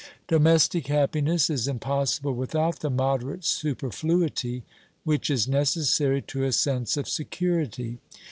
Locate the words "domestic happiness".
0.27-1.47